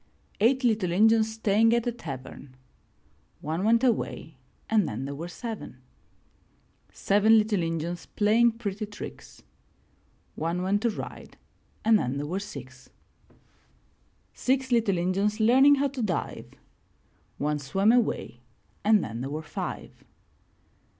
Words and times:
Eight 0.39 0.63
little 0.63 0.91
Injuns 0.91 1.31
staying 1.31 1.75
at 1.75 1.85
a 1.85 1.91
tavern— 1.91 2.55
One 3.49 3.63
went 3.63 3.83
away 3.83 4.35
and 4.67 4.87
then 4.87 5.05
there 5.05 5.13
were 5.13 5.27
seven. 5.27 5.77
Seven 6.91 7.37
little 7.37 7.61
Injuns 7.61 8.07
playing 8.07 8.53
pretty 8.53 8.87
tricks— 8.87 9.43
One 10.45 10.63
went 10.63 10.81
to 10.81 10.89
ride 10.89 11.37
and 11.85 11.99
then 11.99 12.17
there 12.17 12.25
were 12.25 12.39
six. 12.39 12.89
Six 14.33 14.71
little 14.71 14.97
Injuns 14.97 15.39
learning 15.39 15.75
how 15.75 15.89
to 15.89 16.01
dive— 16.01 16.49
One 17.47 17.59
swam 17.59 17.91
away 17.91 18.39
and 18.83 19.03
then 19.03 19.21
there 19.21 19.29
were 19.29 19.43
five. 19.43 19.91